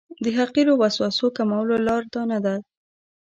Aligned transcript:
د 0.23 0.25
حقیرو 0.37 0.73
وسوسو 0.81 1.25
کمولو 1.37 1.75
لاره 1.87 2.07
دا 2.13 2.21
نه 2.31 2.39
ده. 2.45 2.55